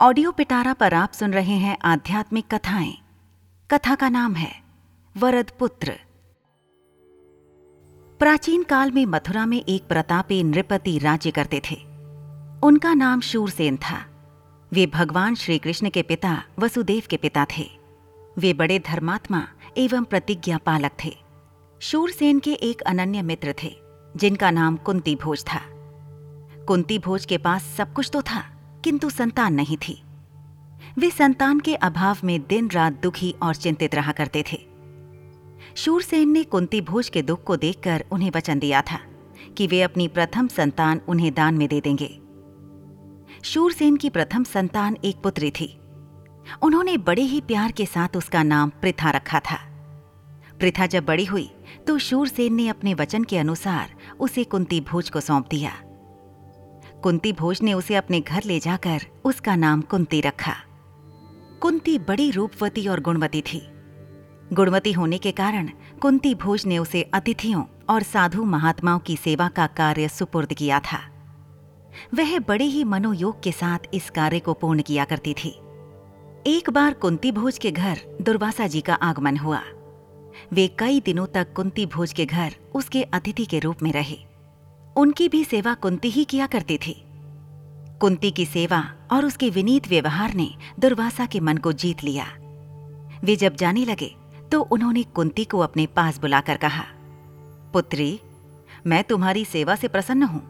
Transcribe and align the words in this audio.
Audio 0.00 0.32
पिटारा 0.32 0.72
पर 0.72 0.94
आप 0.94 1.12
सुन 1.12 1.32
रहे 1.32 1.52
हैं 1.52 1.78
आध्यात्मिक 1.84 2.54
कथाएँ। 2.54 2.94
कथा 3.70 3.94
का 3.94 4.08
नाम 4.08 4.34
है, 4.34 4.62
वरद 5.16 5.50
पुत्र। 5.58 5.92
प्राचीन 8.18 8.62
काल 8.62 8.90
में 8.90 9.06
मथुरा 9.06 9.46
में 9.46 9.64
एक 9.68 9.88
प्रतापी 9.88 10.42
नृपति 10.42 10.98
राज्य 10.98 11.30
करते 11.30 11.62
थे। 11.70 11.74
उनका 12.62 12.94
नाम 12.94 13.20
शूरसेन 13.20 13.76
था। 13.76 14.06
वे 14.72 14.86
भगवान 14.86 15.34
श्री 15.34 15.58
कृष्ण 15.58 15.90
के 15.90 16.02
पिता, 16.02 16.44
वसुदेव 16.58 17.02
के 17.10 17.16
पिता 17.16 17.46
थे। 17.58 17.70
वे 18.38 18.52
बड़े 18.52 18.78
धर्मात्मा 18.78 19.48
एवं 19.78 20.04
प्रतिज्ञा 20.04 20.58
पालक 20.58 20.92
थे। 21.04 21.16
शूरसेन 21.80 22.38
के 22.38 22.52
एक 22.52 22.80
अनन्य 22.80 23.22
मित्र 23.22 23.54
थे, 23.62 23.76
जिनका 24.16 24.50
नाम 24.50 24.76
कुंती 24.76 25.16
भोज 25.16 25.44
था। 25.44 25.60
कुंती 26.64 26.98
भोज 26.98 27.24
के 27.24 27.38
पास 27.38 27.62
सब 27.62 27.92
कुछ 27.92 28.10
तो 28.12 28.22
था। 28.22 28.50
किंतु 28.84 29.10
संतान 29.10 29.54
नहीं 29.54 29.76
थी। 29.76 30.02
वे 30.98 31.10
संतान 31.10 31.60
के 31.60 31.74
अभाव 31.74 32.18
में 32.24 32.40
दिन 32.48 32.68
रात 32.70 33.00
दुखी 33.02 33.34
और 33.42 33.54
चिंतित 33.54 33.94
रहा 33.94 34.12
करते 34.12 34.44
थे। 34.52 34.58
शूरसेन 35.76 36.28
ने 36.28 36.42
कुंती 36.44 36.80
भोज 36.80 37.08
के 37.08 37.22
दुख 37.22 37.44
को 37.44 37.56
देखकर 37.56 38.04
उन्हें 38.12 38.30
वचन 38.36 38.58
दिया 38.58 38.82
था 38.82 38.98
कि 39.56 39.66
वे 39.66 39.82
अपनी 39.82 40.08
प्रथम 40.08 40.46
संतान 40.46 41.00
उन्हें 41.08 41.34
दान 41.34 41.54
में 41.54 41.68
दे 41.68 41.80
देंगे। 41.80 42.18
शूरसेन 43.42 43.96
की 43.96 44.10
प्रथम 44.10 44.44
संतान 44.44 44.96
एक 45.04 45.16
पुत्री 45.16 45.50
थी। 45.50 45.66
उन्होंने 46.62 46.96
बड़े 46.96 47.22
ही 47.22 47.40
प्यार 47.40 47.72
के 47.72 47.86
साथ 47.86 48.16
उसका 48.16 48.42
नाम 48.42 48.70
प्रथा 48.70 49.10
रखा 49.10 49.40
था। 49.40 49.56
प्रथा 50.58 50.86
जब 50.86 51.04
बड़ी 51.04 51.24
हुई 51.24 51.50
तो 51.86 51.98
शूरसेन 51.98 52.54
ने 52.54 52.68
अपने 52.68 52.94
वचन 52.94 53.24
के 53.24 53.38
अनुसार 53.38 53.94
उसे 54.20 54.44
कुंती 54.44 54.80
भोज 54.80 55.10
को 55.10 55.20
सौंप 55.20 55.48
दिया। 55.50 55.72
कुंती 57.04 57.32
भोज 57.32 57.62
ने 57.62 57.74
उसे 57.74 57.94
अपने 57.94 58.20
घर 58.20 58.44
ले 58.44 58.60
जाकर 58.60 59.00
उसका 59.24 59.56
नाम 59.56 59.80
कुंती 59.80 60.20
रखा। 60.20 60.52
कुंती 61.60 61.98
बड़ी 61.98 62.30
रूपवती 62.30 62.88
और 62.88 63.00
गुणवती 63.00 63.42
थी। 63.42 63.62
गुणवती 64.52 64.92
होने 64.92 65.18
के 65.18 65.30
कारण 65.30 65.68
कुंती 66.02 66.34
भोज 66.34 66.66
ने 66.66 66.78
उसे 66.78 67.02
अतिथियों 67.02 67.64
और 67.88 68.02
साधु 68.02 68.44
महात्माओं 68.44 68.98
की 68.98 69.16
सेवा 69.16 69.48
का 69.48 69.66
कार्य 69.66 70.08
सुपुर्द 70.08 70.52
किया 70.52 70.80
था। 70.80 70.98
वह 72.14 72.38
बड़े 72.38 72.64
ही 72.64 72.84
मनोयोग 72.84 73.42
के 73.42 73.52
साथ 73.52 73.78
इस 73.94 74.10
कार्य 74.10 74.40
को 74.40 74.52
पूर्ण 74.52 74.82
किया 74.82 75.04
करती 75.04 75.34
थी। 75.34 75.58
एक 76.46 76.70
बार 76.70 76.94
कुंती 76.94 77.32
भोज 77.32 77.58
के 77.58 77.70
घर 77.70 78.00
दुर्वासा 78.22 78.66
जी 78.66 78.80
का 78.80 78.94
आगमन 78.94 79.36
हुआ। 79.36 79.62
वे 80.52 80.68
कई 80.68 81.00
दिनों 81.00 81.26
तक 81.26 81.52
कुंती 81.52 81.86
भोज 81.86 82.12
के 82.12 82.26
घर 82.26 82.54
उसके 82.74 83.02
अतिथि 83.02 83.44
के 83.44 83.58
रूप 83.58 83.82
में 83.82 83.92
रहे। 83.92 84.33
उनकी 84.96 85.28
भी 85.28 85.44
सेवा 85.44 85.74
कुंती 85.74 86.10
ही 86.10 86.24
किया 86.24 86.46
करती 86.46 86.76
थी। 86.78 86.94
कुंती 88.00 88.30
की 88.30 88.44
सेवा 88.46 88.82
और 89.12 89.24
उसके 89.24 89.48
विनीत 89.50 89.88
व्यवहार 89.88 90.34
ने 90.34 90.48
दुर्वासा 90.80 91.26
के 91.26 91.40
मन 91.40 91.56
को 91.56 91.72
जीत 91.72 92.04
लिया। 92.04 92.26
वे 93.24 93.36
जब 93.36 93.56
जाने 93.56 93.84
लगे 93.84 94.14
तो 94.52 94.60
उन्होंने 94.62 95.02
कुंती 95.14 95.44
को 95.44 95.58
अपने 95.58 95.86
पास 95.86 96.20
बुलाकर 96.20 96.56
कहा, 96.56 96.84
पुत्री, 97.72 98.20
मैं 98.86 99.02
तुम्हारी 99.04 99.44
सेवा 99.44 99.74
से 99.74 99.88
प्रसन्न 99.88 100.22
हूँ। 100.22 100.42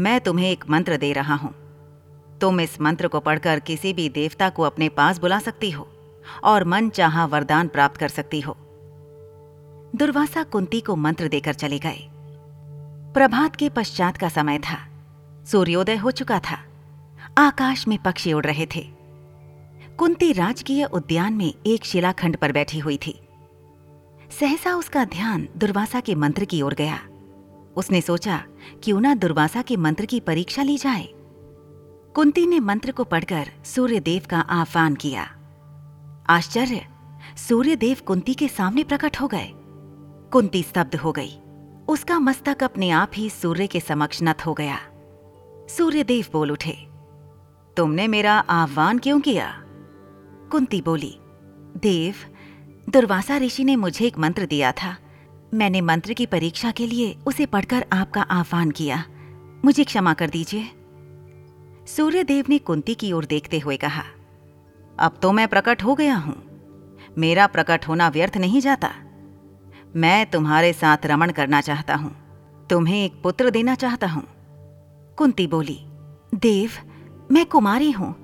मैं 0.00 0.20
तुम्हें 0.20 0.50
एक 0.50 0.64
मंत्र 0.70 0.96
दे 0.96 1.12
रहा 1.12 1.34
हूँ। 1.34 1.54
तुम 2.40 2.60
इस 2.60 2.80
मंत्र 2.80 3.08
को 3.08 3.20
पढ़कर 3.20 3.60
किसी 3.60 3.92
भी 3.92 4.08
देवता 4.08 4.48
को 4.48 4.62
अपने 4.62 4.88
पास 4.88 5.18
बुला 5.18 5.38
सकती 5.38 5.70
हो 5.70 5.88
और 6.44 6.64
मन 6.64 6.88
चाहा 6.88 7.24
वरदान 7.26 7.68
प्राप्त 7.68 7.96
कर 7.96 8.08
सकती 8.08 8.40
हो। 8.40 8.56
दुर्वासा 9.96 10.42
कुंती 10.42 10.80
को 10.80 10.96
मंत्र 10.96 11.28
देकर 11.28 11.54
चले 11.54 11.78
गए। 11.78 12.09
प्रभात 13.14 13.56
के 13.56 13.68
पश्चात 13.68 14.16
का 14.16 14.28
समय 14.28 14.58
था। 14.58 14.88
सूर्योदय 15.46 15.96
हो 15.96 16.10
चुका 16.10 16.38
था। 16.38 16.64
आकाश 17.38 17.88
में 17.88 17.98
पक्षी 18.02 18.32
उड़ 18.32 18.44
रहे 18.44 18.66
थे। 18.66 18.80
कुंती 19.98 20.32
राजकीय 20.32 20.84
उद्यान 20.84 21.32
में 21.32 21.54
एक 21.66 21.84
शिलाखंड 21.84 22.36
पर 22.36 22.52
बैठी 22.52 22.78
हुई 22.78 22.96
थी। 22.96 23.20
सहसा 24.40 24.74
उसका 24.74 25.04
ध्यान 25.04 25.48
दुर्वासा 25.56 26.00
के 26.00 26.14
मंत्र 26.14 26.44
की 26.44 26.62
ओर 26.62 26.74
गया। 26.74 27.00
उसने 27.76 28.00
सोचा, 28.00 28.44
क्यों 28.82 29.00
ना 29.00 29.14
दुर्वासा 29.14 29.62
के 29.62 29.76
मंत्र 29.76 30.04
की 30.04 30.20
परीक्षा 30.20 30.62
ली 30.62 30.78
जाए? 30.78 31.08
कुंती 32.14 32.46
ने 32.46 32.60
मंत्र 32.60 32.92
को 32.92 33.04
पढ़कर 33.04 33.50
सूर्यदेव 33.64 34.22
का 34.30 34.40
आह्वान 34.40 34.94
किया। 34.94 35.36
आश्चर्य! 36.28 36.88
सूर्यदेव 37.48 37.96
कुंती 38.06 38.34
के 38.34 38.48
सामने 38.48 38.84
प्रकट 38.84 39.20
हो 39.20 39.28
गए। 39.28 39.52
कुंती 40.32 40.62
स्तब्ध 40.62 40.96
हो 40.96 41.12
गई। 41.12 41.38
उसका 41.90 42.18
मस्तक 42.18 42.62
अपने 42.62 42.90
आप 42.90 43.10
ही 43.14 43.28
सूर्य 43.30 43.66
के 43.66 43.80
समक्ष 43.80 44.18
नत 44.22 44.44
हो 44.46 44.52
गया। 44.54 44.78
सूर्यदेव 45.68 46.26
बोल 46.32 46.50
उठे, 46.50 46.76
तुमने 47.76 48.06
मेरा 48.08 48.34
आह्वान 48.50 48.98
क्यों 48.98 49.20
किया? 49.20 49.50
कुंती 50.50 50.80
बोली, 50.80 51.14
देव, 51.76 52.14
दुर्वासा 52.90 53.38
ऋषि 53.38 53.64
ने 53.64 53.76
मुझे 53.76 54.06
एक 54.06 54.18
मंत्र 54.18 54.46
दिया 54.46 54.72
था। 54.72 54.96
मैंने 55.54 55.80
मंत्र 55.80 56.12
की 56.12 56.26
परीक्षा 56.26 56.70
के 56.70 56.86
लिए 56.86 57.16
उसे 57.26 57.46
पढ़कर 57.46 57.86
आपका 57.92 58.22
आह्वान 58.22 58.70
किया। 58.70 59.04
मुझे 59.64 59.84
क्षमा 59.84 60.14
कर 60.14 60.30
दीजिए। 60.30 60.64
सूर्यदेव 61.86 62.44
ने 62.48 62.58
कुंती 62.58 62.94
की 62.94 63.12
ओर 63.12 63.24
देखते 63.24 63.58
हुए 63.58 63.76
कहा, 63.76 64.04
अब 64.98 65.18
तो 65.22 65.32
मैं 65.32 65.48
प्रकट 65.48 65.82
हो 65.84 65.94
गया 65.94 66.16
हूँ। 66.16 66.42
मेरा 67.18 67.46
प्रकट 67.46 67.88
होना 67.88 68.08
व्यर्थ 68.08 68.36
नहीं 68.36 68.60
जाता। 68.60 68.94
मैं 69.94 70.26
तुम्हारे 70.26 70.72
साथ 70.72 71.06
रमण 71.06 71.30
करना 71.30 71.60
चाहता 71.60 71.94
हूँ। 71.94 72.14
तुम्हें 72.70 73.04
एक 73.04 73.20
पुत्र 73.22 73.50
देना 73.50 73.74
चाहता 73.74 74.06
हूँ। 74.06 74.22
कुंती 75.18 75.46
बोली, 75.46 75.78
देव, 76.34 76.70
मैं 77.30 77.44
कुमारी 77.46 77.90
हूँ। 77.90 78.14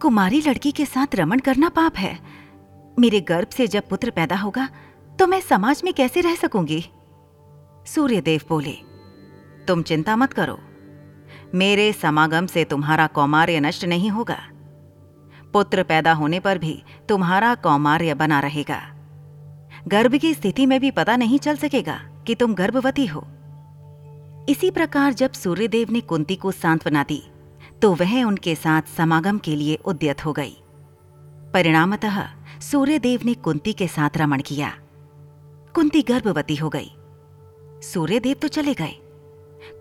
कुमारी 0.00 0.40
लड़की 0.40 0.72
के 0.72 0.84
साथ 0.86 1.14
रमण 1.14 1.38
करना 1.38 1.68
पाप 1.68 1.96
है। 1.96 2.18
मेरे 2.96 3.20
गर्भ 3.20 3.48
से 3.48 3.66
जब 3.66 3.88
पुत्र 3.88 4.10
पैदा 4.10 4.36
होगा 4.36 4.68
तो 5.18 5.26
मैं 5.26 5.40
समाज 5.40 5.80
में 5.84 5.92
कैसे 5.94 6.20
रह 6.20 6.34
सकूँगी? 6.34 6.84
सूर्यदेव 7.86 8.40
बोले, 8.48 8.74
तुम 9.68 9.82
चिंता 9.82 10.16
मत 10.16 10.32
करो। 10.32 10.58
मेरे 11.54 11.92
समागम 11.92 12.46
से 12.46 12.64
तुम्हारा 12.64 13.06
कौमार्य 13.06 13.60
नष्ट 13.60 13.84
नहीं 13.84 14.10
होगा। 14.10 14.38
पुत्र 15.52 15.82
पैदा 15.82 16.12
होने 16.12 16.40
पर 16.40 16.58
भी 16.58 16.82
तुम्हारा 17.08 17.54
कौमार्य 17.54 18.14
बना 18.14 18.40
रहेगा। 18.40 18.80
गर्भ 19.86 20.14
की 20.14 20.34
स्थिति 20.34 20.66
में 20.66 20.80
भी 20.80 20.90
पता 20.90 21.16
नहीं 21.16 21.38
चल 21.38 21.56
सकेगा 21.56 22.00
कि 22.26 22.34
तुम 22.34 22.54
गर्भवती 22.54 23.06
हो। 23.06 23.26
इसी 24.48 24.70
प्रकार 24.70 25.12
जब 25.12 25.32
सूर्यदेव 25.32 25.90
ने 25.90 26.00
कुंती 26.00 26.36
को 26.36 26.50
सांत्वना 26.52 27.02
दी 27.02 27.22
तो 27.82 27.94
वह 27.94 28.22
उनके 28.24 28.54
साथ 28.54 28.82
समागम 28.96 29.38
के 29.38 29.56
लिए 29.56 29.78
उद्यत 29.84 30.24
हो 30.24 30.32
गई। 30.32 30.56
परिणामतः 31.54 32.22
सूर्यदेव 32.60 33.20
ने 33.24 33.34
कुंती 33.34 33.72
के 33.72 33.88
साथ 33.88 34.16
रमण 34.16 34.42
किया। 34.42 34.72
कुंती 35.74 36.02
गर्भवती 36.02 36.56
हो 36.56 36.68
गई। 36.68 36.90
सूर्यदेव 37.82 38.36
तो 38.42 38.48
चले 38.48 38.74
गए। 38.74 38.94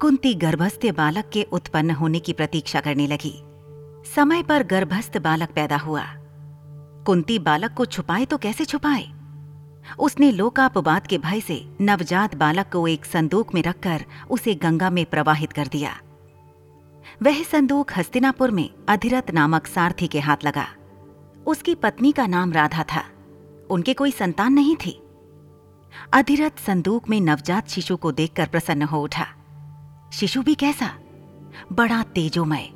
कुंती 0.02 0.34
गर्भस्थ 0.34 0.86
बालक 0.86 1.30
के 1.34 1.44
उत्पन्न 1.44 1.92
होने 1.92 2.20
की 2.20 2.34
प्रतीक्षा 2.34 2.82
करने 2.82 3.08
लगी। 3.08 3.34
समय 4.16 4.44
पर 4.44 4.64
गर्भस्थ 4.64 5.18
बालक 5.18 5.50
पैदा 5.50 5.78
हुआ। 5.78 6.06
कुंती 7.06 7.40
बालक 7.40 7.74
को 7.74 7.86
छुपाए 7.86 8.26
तो 8.26 8.38
कैसे 8.38 8.66
छुपाए? 8.66 9.08
उसने 10.00 10.32
लोकापवाद 10.32 11.08
के 11.08 11.18
भय 11.18 11.40
से 11.40 11.76
नवजात 11.82 12.36
बालक 12.36 12.66
को 12.72 12.88
एक 12.88 13.06
संदूक 13.06 13.54
में 13.54 13.64
रखकर 13.64 14.06
उसे 14.30 14.56
गंगा 14.56 14.90
में 14.90 15.06
प्रवाहित 15.06 15.54
कर 15.54 15.68
दिया। 15.68 16.00
वह 17.24 17.44
संदूक 17.44 17.92
हस्तिनापुर 17.98 18.52
में 18.52 18.70
अधिरथ 18.90 19.32
नामक 19.34 19.68
सारथी 19.68 20.08
के 20.08 20.20
हाथ 20.20 20.38
लगा। 20.44 20.68
उसकी 21.46 21.76
पत्नी 21.76 22.12
का 22.12 22.28
नाम 22.28 22.52
राधा 22.52 22.84
था। 22.84 23.04
उनके 23.70 23.94
कोई 23.94 24.12
संतान 24.12 24.54
नहीं 24.54 24.76
थी। 24.76 25.02
अधिरथ 26.14 26.60
संदूक 26.60 27.10
में 27.10 27.22
नवजात 27.22 27.70
शिशु 27.70 27.98
को 27.98 28.12
देखकर 28.12 28.48
प्रसन्न 28.48 28.82
हो 28.82 29.04
उठा। 29.04 29.26
शिशु 30.14 30.42
भी 30.42 30.56
कैसा? 30.56 30.96
बड़ा 31.72 32.04
तेजोमय। 32.04 32.70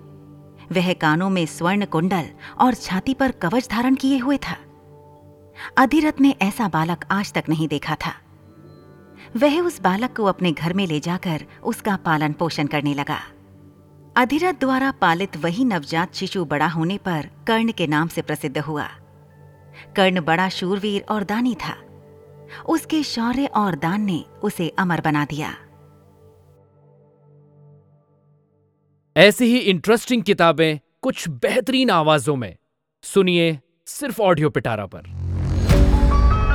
वह 0.72 0.94
कानों 0.94 1.30
में 1.30 1.46
स्वर्ण 1.46 1.86
कुंडल 1.86 2.24
और 2.60 2.74
छाती 2.74 3.14
पर 3.14 3.32
कवच 3.32 3.70
धारण 3.72 3.96
किए 3.96 4.18
हुए 4.18 4.38
था। 4.38 4.58
अधिरथ 5.78 6.22
ने 6.22 6.36
ऐसा 6.42 6.68
बालक 6.68 7.06
आज 7.12 7.34
तक 7.34 7.44
नहीं 7.50 7.68
देखा 7.68 7.96
था। 7.96 8.14
वह 9.38 9.62
उस 9.62 9.82
बालक 9.82 10.16
को 10.18 10.26
अपने 10.26 10.52
घर 10.52 10.74
में 10.74 10.88
ले 10.88 11.00
जाकर 11.00 11.42
उसका 11.64 11.96
पालन 11.96 12.34
पोषण 12.34 12.68
करने 12.68 12.94
लगा। 12.94 13.20
अधिरथ 14.18 14.54
द्वारा 14.54 14.92
पालित 14.92 15.38
वही 15.38 15.66
नवजात 15.66 16.14
शिशु 16.14 16.46
बड़ा 16.46 16.68
होने 16.68 16.98
पर 16.98 17.30
कर्ण 17.48 17.72
के 17.72 17.88
नाम 17.88 18.08
से 18.08 18.22
प्रसिद्ध 18.22 18.58
हुआ। 18.58 18.88
कर्ण 19.96 20.22
बड़ा 20.22 20.50
शूरवीर 20.50 21.06
और 21.10 21.24
दानी 21.24 21.56
था। 21.56 21.76
उसके 22.70 23.04
शौर्य 23.04 23.46
और 23.46 23.76
दान 23.76 24.02
ने 24.02 24.26
उसे 24.44 24.70
अमर 24.70 25.02
बना 25.02 25.26
दिया। 25.26 25.56
ऐसी 29.18 29.46
ही 29.46 29.58
इंटरेस्टिंग 29.58 30.24
किताबें 30.24 30.80
कुछ 31.02 31.30
बेहतरीन 31.30 31.90
आवाजों 31.90 32.36
में। 32.36 32.58
सुनिए 33.04 33.60
सिर्फ़ 33.86 34.22
ऑडियो 34.22 34.50
पिटारा 34.50 34.86
पर। 34.86 35.21